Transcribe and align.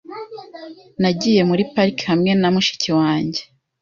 Nagiye 1.01 1.41
muri 1.49 1.63
pariki 1.73 2.03
hamwe 2.11 2.31
na 2.41 2.49
mushiki 2.55 2.89
wanjye. 2.99 3.41